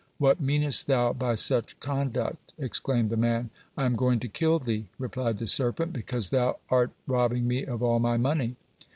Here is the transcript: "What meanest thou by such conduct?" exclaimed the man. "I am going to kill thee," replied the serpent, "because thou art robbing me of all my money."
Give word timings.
"What 0.17 0.41
meanest 0.41 0.87
thou 0.87 1.13
by 1.13 1.35
such 1.35 1.79
conduct?" 1.79 2.53
exclaimed 2.57 3.11
the 3.11 3.17
man. 3.17 3.51
"I 3.77 3.85
am 3.85 3.95
going 3.95 4.19
to 4.21 4.27
kill 4.27 4.57
thee," 4.57 4.87
replied 4.97 5.37
the 5.37 5.45
serpent, 5.45 5.93
"because 5.93 6.31
thou 6.31 6.57
art 6.71 6.89
robbing 7.05 7.47
me 7.47 7.65
of 7.65 7.83
all 7.83 7.99
my 7.99 8.17
money." 8.17 8.55